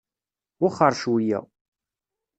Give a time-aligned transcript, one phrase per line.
[0.61, 1.39] Wexxer cweyya.